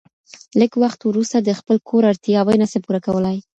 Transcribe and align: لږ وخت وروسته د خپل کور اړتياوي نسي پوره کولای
لږ 0.59 0.71
وخت 0.83 0.99
وروسته 1.03 1.37
د 1.41 1.49
خپل 1.59 1.77
کور 1.89 2.03
اړتياوي 2.11 2.55
نسي 2.61 2.79
پوره 2.85 2.99
کولای 3.05 3.37